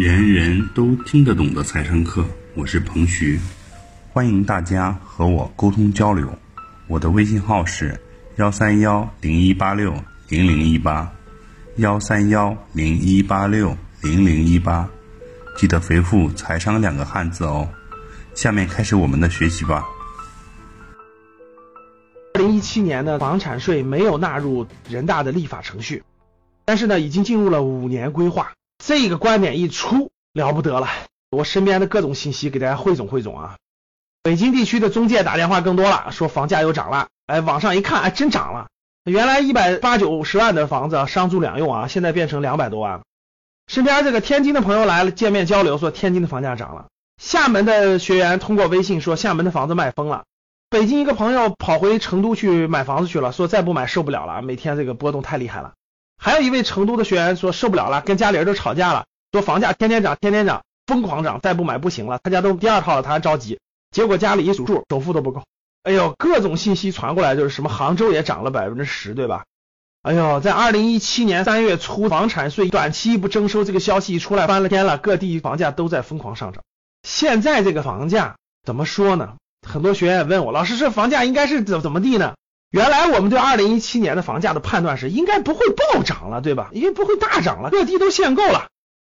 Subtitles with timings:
[0.00, 3.38] 人人都听得懂的财商课，我是彭徐，
[4.10, 6.26] 欢迎大家和我沟通交流。
[6.86, 8.00] 我的微信号是
[8.36, 9.92] 幺三幺零一八六
[10.30, 11.12] 零零一八，
[11.76, 14.88] 幺三幺零一八六零零一八，
[15.58, 17.68] 记得回复“财商”两个汉字哦。
[18.34, 19.84] 下面开始我们的学习吧。
[22.32, 26.02] 二零一七年的房产税没有纳入人大的立法程序，
[26.64, 28.50] 但是呢，已经进入了五年规划。
[28.82, 30.88] 这个观点一出，了不得了！
[31.30, 33.56] 我身边的各种信息给大家汇总汇总啊。
[34.22, 37.08] 北京地区的中介打电话更多了，说房价又涨了。
[37.26, 38.68] 哎，网上一看，哎，真涨了。
[39.04, 43.02] 原来一百八九十万的房子，商住两用啊，现在变成两百多万。
[43.66, 46.86] 身边这个天津的朋友来了，见面交流，说天津的房价涨了。
[47.22, 50.24] 厦门的学员通过微信说，厦门的房子卖疯了。
[50.70, 55.74] 北京一个朋友跑回成都去买房子去了，说再不买受不了了，每天这个波动太厉害了。
[56.22, 62.20] 还有一位成都的学员说受不了了，跟家里人都吵架了，说房价天天涨，天天涨，疯狂涨，再不买不行了。
[62.22, 63.58] 他家都第二套了，他还着急。
[63.90, 65.42] 结果家里一数数，首付都不够。
[65.82, 69.44] 哎呦，各种信息传过来，就是什么杭州也涨了百分之十，对吧？
[70.02, 76.62] 哎呦，在二零一七年三月初，房产税短期不征收这个消息一出来，翻了天了，各地房价都在疯狂上涨。
[77.02, 79.36] 现在这个房价怎么说呢？
[79.66, 82.34] 很多学员问我，老师，这房价应该是怎怎么地呢？
[82.70, 86.70] 原来我们对二零一七年的房价的判断是应该不会暴涨了，对吧？
[86.72, 88.68] 应该不会大涨了，各地都限购了，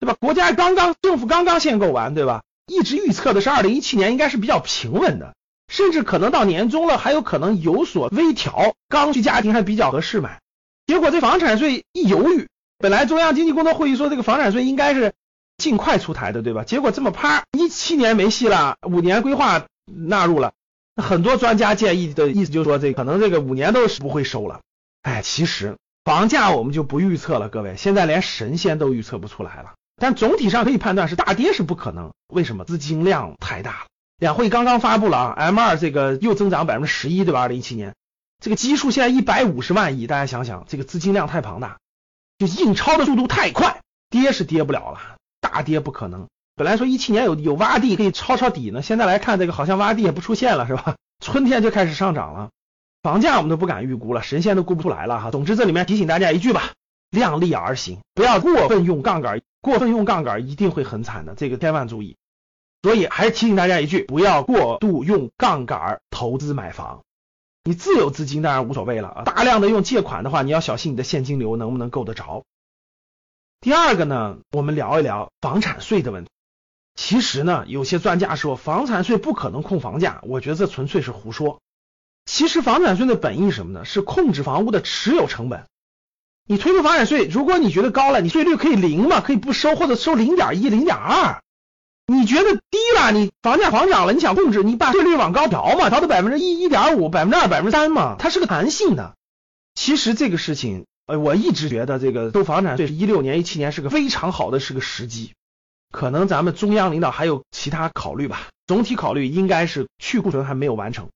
[0.00, 0.16] 对吧？
[0.18, 2.42] 国家刚刚政府刚刚限购完，对吧？
[2.66, 5.34] 一直预测的是二零一七年应该是比较平稳的，
[5.68, 10.40] 甚至可能到年终了还有可能有所微调，刚需家庭还比较合适买。
[10.86, 15.12] 结果这房产税一犹豫，本来中央经济工作会议说这个房产税应该是
[15.56, 16.64] 尽快出台的，对吧？
[16.64, 20.52] 结果这么啪，一七年没戏了，五年规划纳入了。
[21.02, 24.60] 很多专家建议的意思就是说，这可能这个五年都是不会收了。
[25.02, 29.74] 哎，其实房价我们就不预测了，各位，现在连神仙都预测不出来了。
[29.96, 32.12] 但总体上可以判断是大跌是不可能。
[32.28, 32.64] 为什么？
[32.64, 33.86] 资金量太大了。
[34.18, 37.40] 两会刚刚发布了啊，M 二这个又增长百分之十一，对吧？
[37.42, 37.94] 二零一七年
[38.42, 41.78] 这个基数现在一百五十万亿，大家想想，这个资金量太庞大，
[42.38, 46.26] 就印钞的速度太快，跌是跌不了了，大跌不可能。
[46.56, 50.96] 本来说一七年有有洼地可以抄抄底呢，现在来看这个好像洼地也不出现了，是吧？
[51.20, 52.48] 春天就开始上涨了，
[53.02, 55.30] 房价我们都不敢预估了，神仙都估不出来了哈。
[55.30, 56.72] 总之这里面提醒大家一句吧，
[57.10, 62.16] 量力而行，不要过分用杠杆，过分用杠杆一定会很惨的，这个千万注意。
[62.82, 67.02] 所以还是提醒大家一句，不要过度用杠杆投资买房。
[67.64, 72.44] 你自有资金当然无所谓了啊，大量的用借款的话，你要小心你的现金流能不能够得着。
[73.60, 76.30] 第二个呢，我们聊一聊房产税的问题。
[76.96, 81.60] 其实呢，有些专家说房产税不可能控房价，我觉得这纯粹是胡说。
[82.24, 83.84] 其实房产税的本意什么呢？
[83.84, 85.66] 是控制房屋的持有成本。
[86.48, 91.42] 你推出房产税，如果你觉得高了，你税率可以零嘛，可以不收或者收零点一、零点二。
[92.06, 99.14] 你觉得低了，你房价狂涨了，你想控制，你把税率往高调嘛，调到百分之一、一点五、百分之二、百分之三嘛，它是个弹性的。
[99.74, 105.32] 其实这个事情，呃，我一直觉得这个收房产税，一六年、一七年是个非常好的是个时机。
[105.96, 111.08] 可能咱们中央领导还有其他考虑吧，总体考虑应该是去库存还没有完成，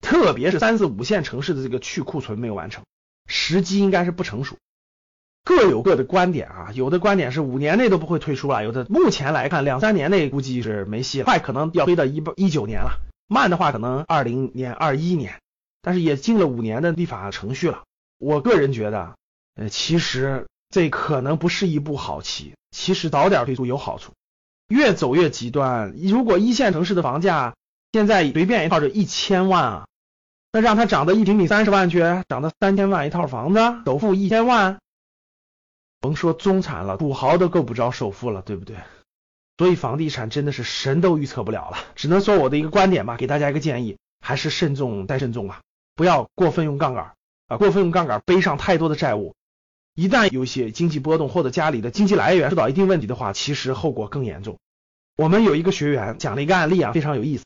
[0.00, 2.82] 特别是三四五线城市的这个去库存没有完成，
[3.28, 4.56] 时机应该是不成熟，
[5.44, 12.98] 各有各的观点啊，有的观点是五年内都不会退出了，有的目前来看两三年内估计是没戏了，快可能要推到一一九年了，
[13.28, 15.40] 慢的话可能二零年二一年，
[15.80, 17.84] 但是也进了五年的立法程序了，
[18.18, 19.14] 我个人觉得，
[19.54, 22.54] 呃，其实这可能不是一步好棋。
[22.70, 24.12] 其实早点退出有好处，
[24.68, 25.94] 越走越极端。
[25.96, 27.54] 如果一线城市的房价
[27.92, 29.88] 现在随便一套就一千万啊，
[30.52, 34.78] 那让它涨到一平米三十万去，涨到三千万一套房子，首付一千万，
[36.00, 38.76] 甭说中产了，土豪都够不着首付了，对不对？
[39.56, 45.62] 所以房地产真的是神都预测不了了，只能说我的一个观点吧，给大家一个建议，还是慎重再慎重吧，
[45.94, 47.14] 不要过分用杠杆
[47.46, 49.34] 啊，过分用杠杆背上太多的债务。
[49.98, 54.56] 一旦有些经济波动或者家里的经济来源受到一定问题的话，其实后果更严重。
[55.16, 57.44] 我们有一个学员讲了一个案例啊，非常有意思。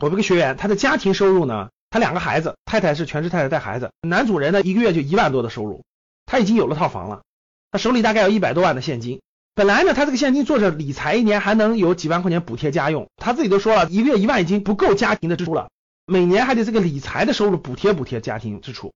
[0.00, 5.84] 我们一个学员，他的家庭收入呢，他两个孩子，太太是全职太太带孩子，男主人呢一个月就一万多的收入，
[6.24, 7.22] 他已经有了套房了，
[7.70, 9.20] 他手里大概有一百多万的现金。
[9.54, 13.06] 本来呢，他这个现金做着理财，一年还能有几万块钱补贴家用。
[13.14, 15.70] 他自己都说了，一个月一万已经不够家庭的支出了，
[16.06, 18.92] 每年还得这个理财的收入补贴补贴家庭支出。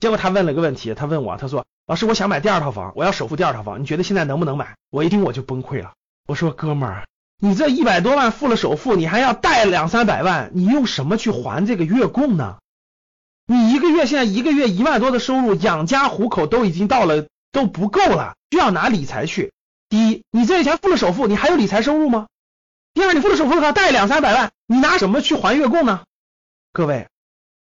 [0.00, 1.66] 结果他问了个问题，他问我，他说。
[1.86, 4.76] 老师，我想买第二套房，我要首付第二套房，你觉得现在能不能买？
[4.90, 5.94] 我一听我就崩溃了。
[6.28, 7.06] 我说哥们儿，
[7.38, 12.58] 你这一百多万付了首付，你还要贷两三百万，你用什么去还这个月供呢？
[13.46, 19.52] 你一个月现在一个月一万多的收入，养家糊口都已经到了都不够了，需要拿理财去。
[19.88, 22.28] 第一，你这些钱付了首付，你还有理财收入吗？
[22.94, 26.04] 第二，你付了首付的话，贷两三百万，你拿什么去还月供呢？
[26.72, 27.08] 各位，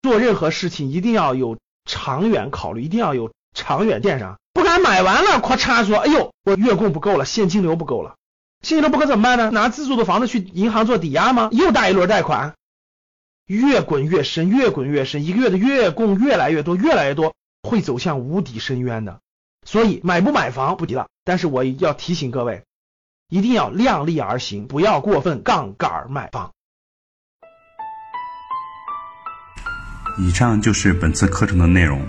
[0.03, 8.15] 做任何事情一定要有长远考虑，一定要有长远电商，不敢买完了，咔嚓说，哎呦，我月供不够了，现金流不够了，
[8.61, 9.51] 现金流不够怎么办呢？
[9.51, 11.49] 拿自住的房子去银行做抵押吗？
[11.51, 12.55] 又贷一轮贷款，
[13.45, 19.19] 越滚越深，越滚越深，一个月的月供越来越多，越来越多，会走向无底深渊的。
[19.65, 22.63] 所以买不买房不提了，但是我要提醒各位，
[23.29, 26.51] 一定要量力而行，不要过分杠杆买房。
[30.19, 32.07] 以上就是本次课程的内容，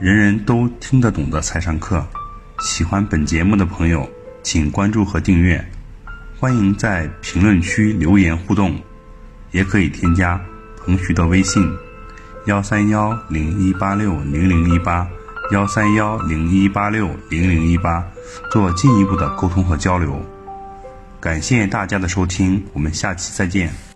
[0.00, 2.06] 人人都听得懂的财商课。
[2.60, 4.08] 喜欢本节目的朋友，
[4.44, 5.64] 请关注和订阅，
[6.38, 8.80] 欢迎在评论区留言互动，
[9.50, 10.40] 也可以添加
[10.76, 11.68] 彭徐的微信：
[12.46, 15.06] 幺三幺零一八六零零一八。
[15.50, 18.04] 幺三幺零一八六零零一八，
[18.52, 20.20] 做进一步的沟通和交流。
[21.18, 23.87] 感谢大家的收听，我们下期再见。